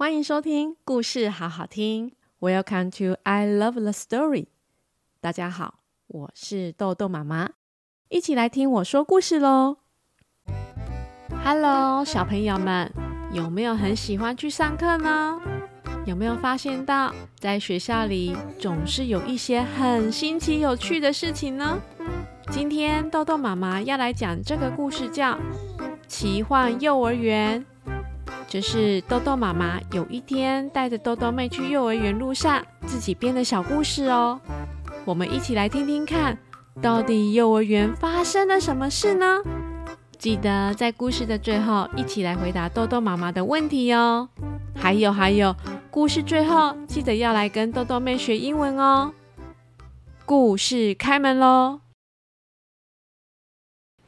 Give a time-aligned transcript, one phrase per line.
[0.00, 2.12] 欢迎收听故事好好听。
[2.40, 4.46] Welcome to I Love the Story。
[5.20, 7.50] 大家好，我是豆豆妈妈，
[8.08, 9.76] 一起来听我说故事喽。
[11.44, 12.90] Hello，小朋友们，
[13.30, 15.38] 有没有很喜欢去上课呢？
[16.06, 21.78] 有没有发现到，在学校里总是有一些很新奇有趣的事情呢？
[22.50, 25.34] 今天豆豆妈妈要来讲这个故事，叫
[26.08, 27.60] 《奇幻幼儿园》。
[28.50, 34.40] 这是豆豆妈妈有一天带着豆豆妹去幼儿园路上自己编的小故事哦。
[35.04, 36.36] 我们一起来听听看，
[36.82, 39.40] 到底幼儿园发生了什么事呢？
[40.18, 44.28] 记得在故事的最后一起来回答豆豆妈妈的问题哦。
[44.74, 45.54] 还有还有，
[45.88, 49.12] 故事最后记得要来跟豆豆妹学英文哦。
[50.26, 51.82] 故事开门喽！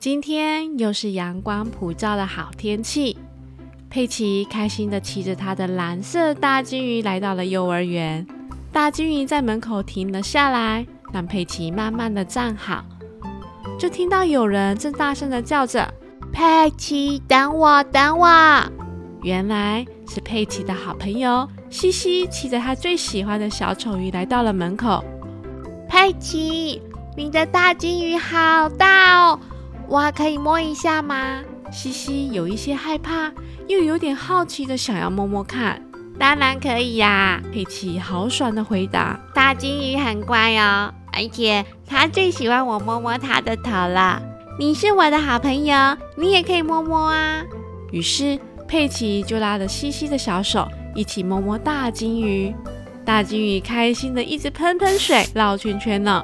[0.00, 3.16] 今天又是阳光普照的好天气。
[3.92, 8.26] 佩奇开心地骑着他的蓝色大金鱼来到了幼儿园。
[8.72, 12.82] 大金鱼在门口停了下来，让佩奇慢慢地站好。
[13.78, 15.86] 就听到有人正大声地叫着
[16.32, 18.26] ：“佩奇，等我，等我！”
[19.20, 25.04] 原来是佩奇的好朋友西西骑着他最喜欢的小丑鱼来到了门口。
[25.86, 26.80] 佩奇，
[27.14, 29.38] 你的大金鱼好大哦，
[29.86, 31.42] 我可以摸一下吗？
[31.72, 33.32] 西西有一些害怕，
[33.66, 35.82] 又有点好奇的想要摸摸看。
[36.18, 39.18] 当然可以呀，佩奇豪爽的回答。
[39.34, 44.22] 大金鱼很乖哦，而且它最喜欢我摸摸它的头了。
[44.58, 45.74] 你是我的好朋友，
[46.14, 47.42] 你也可以摸摸啊。
[47.90, 52.54] 于是佩奇就拉着西西的小手，一起摸摸大金鱼。
[53.04, 56.22] 大金鱼开心的一直喷喷水，绕圈圈呢。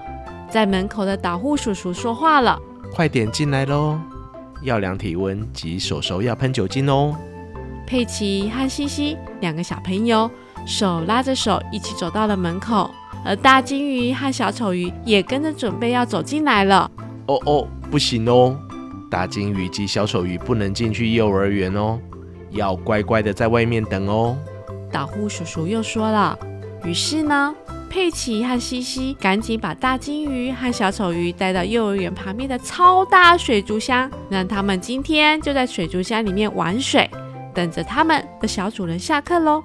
[0.51, 2.59] 在门口的导护叔叔说话了
[2.95, 3.99] ：“快点进来喽！”
[4.63, 7.17] 要量体温及手手要喷酒精哦。
[7.87, 10.31] 佩奇和西西两个小朋友
[10.67, 12.91] 手拉着手一起走到了门口，
[13.25, 16.91] 而大金鱼和小丑鱼也跟着准备要走进来了。
[17.27, 18.59] 哦哦，不行哦，
[19.11, 21.99] 大金鱼及小丑鱼不能进去幼儿园哦，
[22.51, 24.37] 要乖乖的在外面等哦。
[24.93, 26.39] 导护叔叔又说了，
[26.85, 27.55] 于是呢。
[27.89, 37.11] 佩奇和西西赶紧把大金鱼和小丑鱼带到幼儿园旁边的超大水族箱，让他们今天就在水族箱里面玩水，
[37.55, 39.63] 等着他们的小主人下课喽。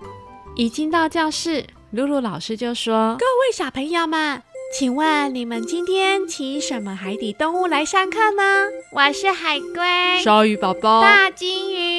[0.56, 4.42] 一进到教室，露露老师就说：“各位小朋友们，
[4.78, 10.24] 请问你们今天请什么海底动物来上课呢？”“我是海龟。
[10.24, 11.02] ”“鲨鱼宝宝。
[11.04, 11.93] ”“大金鱼。”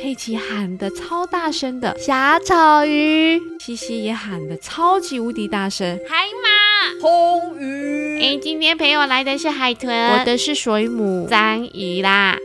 [0.00, 2.54] 佩奇喊得超大声的，小丑
[2.86, 8.18] 鱼；西西也喊得超级无敌大声，海马、红鱼。
[8.18, 12.38] 哎，今天陪我来的是海豚，我的是水母、章鱼啦。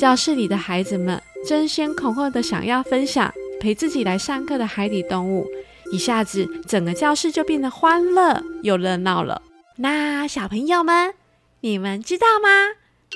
[0.00, 5.46] 教室里的孩子们争先恐后的想要分享陪自己来上课的海底动物，
[5.92, 9.42] 一下子整个教室就变得欢乐又热闹了。
[9.76, 11.12] 那小朋友们，
[11.60, 12.48] 你们知道吗？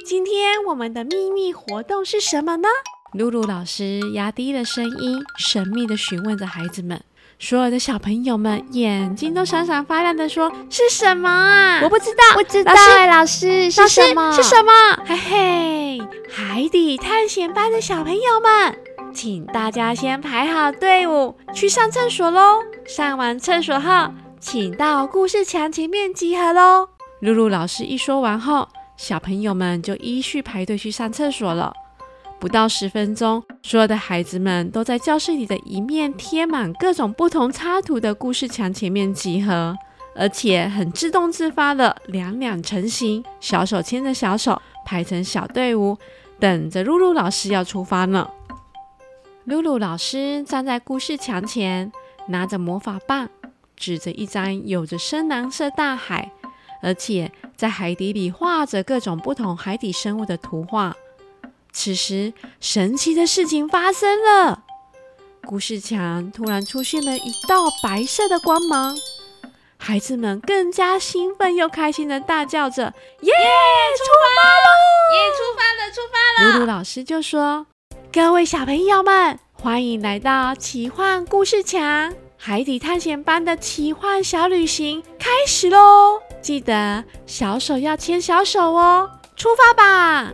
[0.04, 2.68] 今天我们的秘密活动是什么呢？
[3.14, 7.00] 露露老师压低了声音，神秘地询问着孩子们。
[7.38, 11.80] 所有的小朋友们眼睛都闪闪发亮的说：“是什么啊？
[11.82, 12.72] 我不知道，不知道。
[12.74, 14.32] 老师，老师是什么？
[14.32, 14.72] 是什么？
[15.06, 15.98] 嘿嘿，
[16.28, 18.78] 海底探险班的小朋友们，
[19.14, 22.58] 请大家先排好队伍去上厕所喽。
[22.86, 26.88] 上完厕所后，请到故事墙前面集合喽。”
[27.22, 31.72] 露露老师一说完后，小朋友们就依序排队去上厕所了。
[32.40, 39.76] 不到十分钟，所有的孩子们都在教室里的一面贴满各种不同插图的故事墙前面集合，
[40.14, 45.98] 而且很自动自发的两两成型，小手牵着小手排成小队伍，
[46.38, 48.28] 等着露露老师要出发呢。
[49.44, 51.90] 露露老师站在故事墙前，
[52.28, 53.28] 拿着魔法棒，
[53.76, 56.30] 指着一张有着深蓝色大海，
[56.82, 60.94] 而且在海底里画着各种不同海底生物的图画。
[61.80, 64.64] 此时，神奇的事情发生了。
[65.46, 68.96] 故事墙突然出现了一道白色的光芒，
[69.76, 72.82] 孩子们更加兴奋又开心的大叫着
[73.22, 73.32] ：“耶！
[73.96, 74.04] 出
[74.34, 74.68] 发喽！
[75.14, 75.18] 耶！
[75.36, 75.92] 出发了！
[75.92, 77.64] 出发了！”露露老师就说
[78.12, 86.20] ：“各位小朋友们，欢迎来到奇幻故事墙，海底探险班的奇幻小旅行开始喽！
[86.42, 90.32] 记得小手要牵小手哦，出发吧！”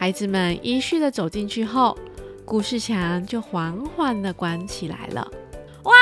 [0.00, 1.94] 孩子们依序的走进去后，
[2.46, 5.30] 故事墙就缓缓的关起来了。
[5.82, 5.92] 哇，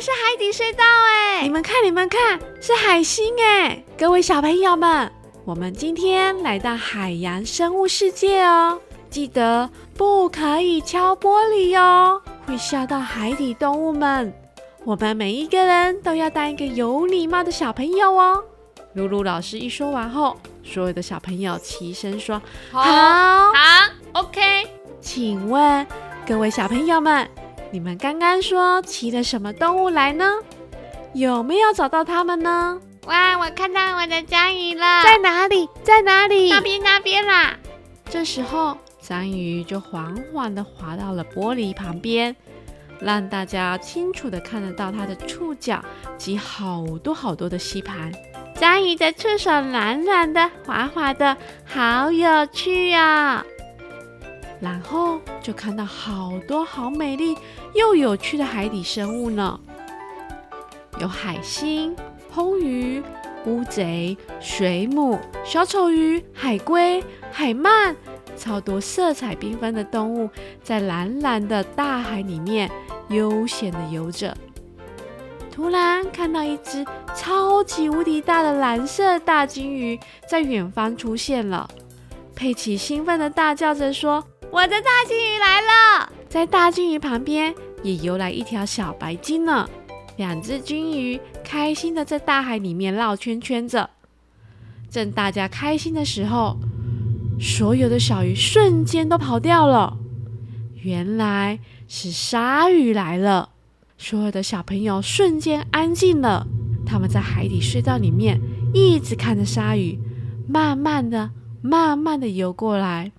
[0.00, 1.42] 是海底隧道哎！
[1.42, 3.84] 你们看，你们看，是海星哎！
[3.98, 5.12] 各位小朋友们，
[5.44, 8.80] 我们今天来到海洋生物世界哦。
[9.10, 14.32] 记得不可以敲玻璃哦，会吓到海底动物们。
[14.82, 18.42] 我们每一个人都要当一个有礼貌的小朋友哦。
[18.94, 24.40] 露露老师一说完后，所有的小朋友齐声说：“好，好，好，OK。”
[25.00, 25.86] 请问
[26.26, 27.28] 各位小朋友们，
[27.70, 30.24] 你们刚刚说骑的什么动物来呢？
[31.12, 32.80] 有没有找到它们呢？
[33.06, 35.68] 哇，我看到我的章鱼了，在哪里？
[35.82, 36.48] 在哪里？
[36.50, 37.58] 那边，那边啦。
[38.08, 42.34] 这时候，章鱼就缓缓地滑到了玻璃旁边，
[43.00, 45.84] 让大家清楚地看得到它的触角
[46.16, 48.12] 及好多好多的吸盘。
[48.62, 53.44] 章鱼的触手软软的、滑滑的，好有趣啊、
[54.60, 57.36] 然后就看到好多好美丽
[57.74, 59.58] 又有趣的海底生物呢，
[61.00, 61.96] 有海星。
[62.30, 63.02] 红鱼、
[63.46, 67.96] 乌贼、水母、小丑鱼、海龟、海鳗，
[68.36, 70.30] 超多色彩缤纷的动物
[70.62, 72.70] 在蓝蓝的大海里面
[73.08, 74.32] 悠闲地游着。
[75.52, 76.82] 突然看到一只
[77.14, 81.68] 超级无敌大的蓝色大鲸鱼在远方出现了，
[82.34, 89.68] 佩奇兴奋地大叫着说：“我的大鲸鱼来了！”在大鲸鱼旁边也游来一条小白鲸呢。
[90.16, 93.90] 两只鲸鱼开心的在大海里面绕圈圈着，
[94.90, 96.56] 正大家开心的时候，
[97.38, 99.98] 所有的小鱼瞬间都跑掉了。
[100.82, 101.58] 原来
[101.88, 103.50] 是鲨鱼来了，
[104.02, 106.44] 所有的小朋友瞬间安静了。
[106.84, 108.40] 他们在海底隧道里面
[108.74, 109.96] 一直看着鲨鱼，
[110.48, 111.30] 慢慢的、
[111.62, 113.12] 慢慢的游过来。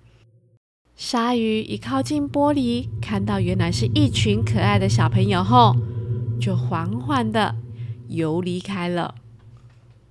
[0.94, 5.74] 鲨鱼一靠近玻璃，看到原来是一群可爱的小朋友后，
[6.38, 7.56] 就缓缓的
[8.08, 9.14] 游离开了。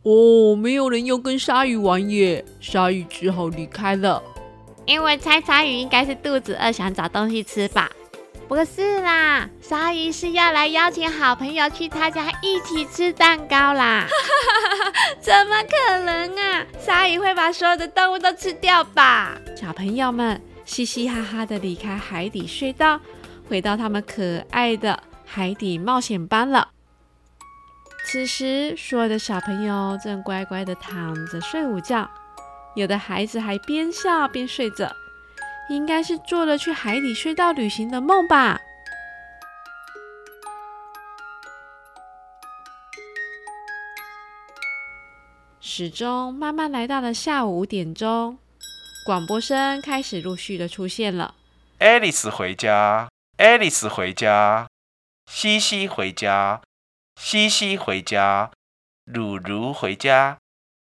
[0.01, 4.23] 哦，没有人要跟鲨鱼玩耶，鲨鱼只好离开了。
[4.87, 7.91] 因为猜鲨鱼应该是肚子饿，想找东西吃吧？
[8.47, 14.05] 不是啦，鲨鱼是要来邀请好朋友去他家一起吃蛋糕啦。
[15.19, 16.65] 怎么可能啊？
[16.79, 19.37] 鲨鱼会把所有的动物都吃掉吧？
[19.59, 22.99] 小朋友们嘻嘻哈哈的离开海底隧道，
[23.49, 25.01] 回到他们可爱的。
[25.25, 26.69] 海底冒险班了。
[28.05, 32.07] 此时，所有的小朋友正乖乖的躺着睡午觉，
[32.75, 34.95] 有的孩子还边笑边睡着，
[35.69, 38.59] 应该是做了去海底隧道旅行的梦吧。
[45.59, 48.37] 时钟慢慢来到了下午五点钟，
[49.05, 51.33] 广播声开始陆续的出现了。
[51.79, 54.67] 爱丽丝回家，爱丽丝回家。
[55.31, 56.61] 西西回家，
[57.15, 58.51] 西西回家，
[59.05, 60.37] 噜噜回家，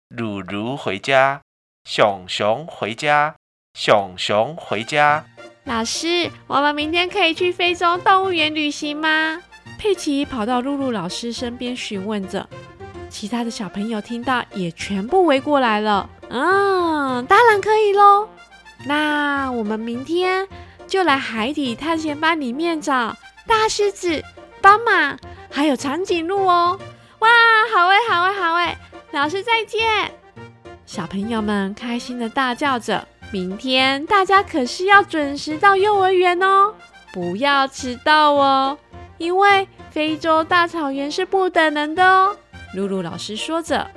[0.08, 1.42] 噜噜回家，
[1.84, 3.36] 熊熊回家，
[3.74, 5.24] 熊熊回家。
[5.64, 9.40] 老师，我们明天可以去非洲动物园旅行吗？
[9.78, 12.46] 佩奇跑到露露老师身边询问着，
[13.08, 16.08] 其他的小朋友听到也全部围过来了。
[16.28, 18.28] 嗯，当然可以喽。
[18.84, 20.46] 那我们明天
[20.86, 23.16] 就来海底探险班里面找。
[23.46, 24.22] 大狮子、
[24.60, 25.16] 斑马，
[25.50, 26.78] 还有长颈鹿哦！
[27.18, 27.28] 哇，
[27.74, 28.76] 好诶，好诶，好诶！
[29.10, 30.12] 老师再见！
[30.86, 33.06] 小朋友们开心的大叫着。
[33.32, 36.74] 明天大家可是要准时到幼儿园哦，
[37.14, 38.78] 不要迟到哦，
[39.16, 42.36] 因为非洲大草原是不等人的哦。
[42.74, 43.90] 露露老师说着，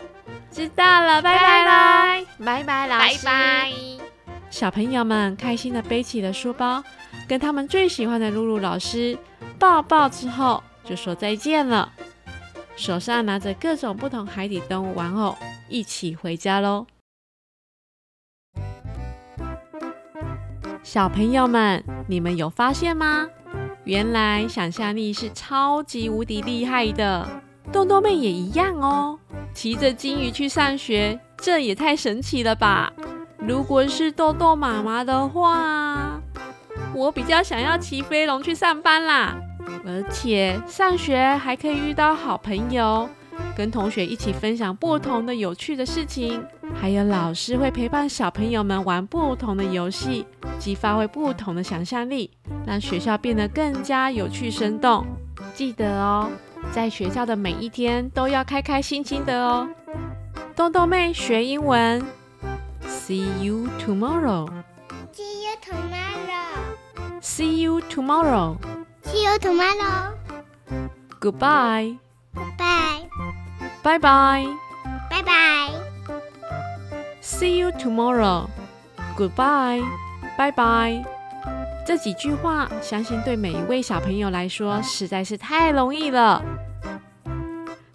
[0.50, 3.71] 知道了，拜拜啦，拜拜，老师，拜拜。
[4.50, 6.81] 小朋友们开心的背起了书包，
[7.27, 9.17] 跟他们最喜欢的露露老师。
[9.60, 11.91] 抱抱之后就说再见了，
[12.77, 15.36] 手上拿着各种不同海底动物玩偶，
[15.67, 16.88] 一起回家喽。
[20.95, 23.27] 小朋友们，你们有发现吗？
[23.83, 27.27] 原来想象力是超级无敌厉害的，
[27.69, 29.19] 豆豆妹也一样哦。
[29.53, 32.93] 骑着鲸鱼去上学，这也太神奇了吧！
[33.39, 36.21] 如果是豆豆妈妈的话，
[36.93, 39.35] 我比较想要骑飞龙去上班啦，
[39.85, 43.09] 而且上学还可以遇到好朋友，
[43.55, 46.43] 跟同学一起分享不同的有趣的事情，
[46.79, 50.25] 还有老师会陪伴小朋友们玩不同的游戏，
[50.59, 52.29] 激发挥不同的想象力，
[52.65, 55.05] 让学校变得更加有趣生动。
[55.53, 56.29] 记得哦，
[56.71, 59.67] 在学校的每一天都要开开心心的哦。
[60.55, 62.01] 豆豆妹学英文
[62.88, 64.50] ，See you tomorrow。
[67.21, 68.57] See you tomorrow.
[69.03, 70.13] See you tomorrow.
[71.19, 71.97] Goodbye.
[72.57, 72.85] Bye.
[73.86, 74.48] Bye bye.
[75.12, 75.70] Bye bye.
[77.22, 78.48] See you tomorrow.
[79.15, 79.84] Goodbye.
[80.36, 81.06] 拜拜。
[81.86, 86.44] 这几句话，相信对每一位小朋友来说实在是太容易了。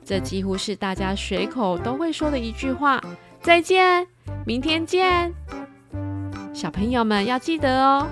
[0.05, 3.03] 这几乎是大家随口都会说的一句话。
[3.43, 4.07] 再见，
[4.47, 5.35] 明天见。
[6.55, 8.07] 小朋友们要记得哦，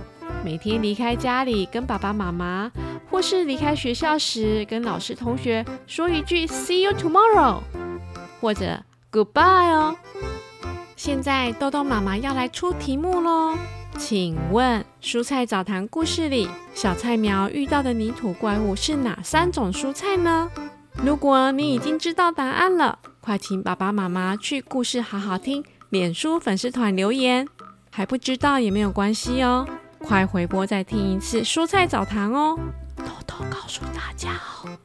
[0.45, 2.73] 每天离开家里跟爸爸妈妈，
[3.11, 7.61] 或是离开学校时跟老师同学说一句 “See you tomorrow”，
[8.41, 9.97] 或者 “Goodbye” 哦。
[10.97, 13.57] 现在豆豆妈妈要来出题目喽，
[13.97, 20.51] 请问蔬菜澡堂故事里小菜苗遇到的泥土怪物是哪三种蔬菜呢？
[21.05, 27.47] 如果你已经知道答案了，快请爸爸妈妈去故事好好听脸书粉丝团留言。
[27.91, 29.67] 还不知道也没有关系哦，
[30.01, 32.59] 快回播再听一次蔬菜澡堂哦。
[33.51, 34.79] 告诉大家哦，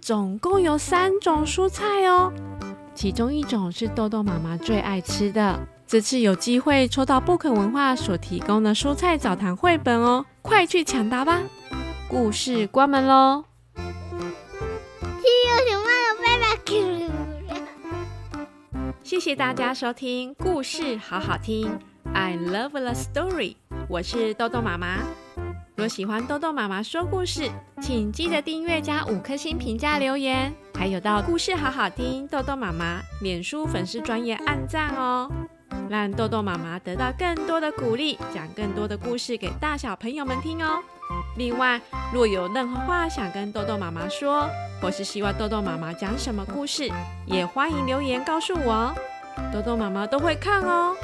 [0.00, 2.32] 总共有三种蔬菜哦，
[2.94, 5.58] 其中一种是豆豆妈妈最爱吃的。
[5.86, 11.42] 这次有机会抽到 Book 文化所提供的蔬菜澡堂绘本哦，快去抢答吧！
[12.08, 13.44] 故事关门喽。
[19.02, 21.78] 谢谢大家收听故事好好听
[22.12, 23.56] ，I love the story。
[23.88, 24.98] 我是豆豆妈妈。
[25.76, 27.50] 若喜欢豆豆妈妈说故事，
[27.82, 35.28] 请记得订阅加五颗星评价留言，还有到故事好好听豆豆妈妈脸书粉丝专业按赞哦，
[35.90, 40.80] 让豆豆妈妈得到更多的鼓励，讲更多的故事给大小朋友们听哦。
[41.36, 41.80] 另外，
[42.12, 44.48] 若有任何话想跟豆豆妈妈说，
[44.80, 46.88] 或是希望豆豆妈妈讲什么故事，
[47.26, 48.94] 也欢迎留言告诉我哦，
[49.52, 50.94] 豆豆妈妈都会看哦。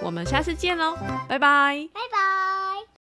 [0.00, 0.96] 我们下次见喽，
[1.28, 2.63] 拜拜，拜拜。